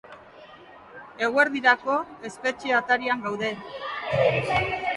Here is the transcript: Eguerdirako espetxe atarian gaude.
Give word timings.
Eguerdirako 1.27 1.99
espetxe 2.31 2.73
atarian 2.81 3.23
gaude. 3.27 3.53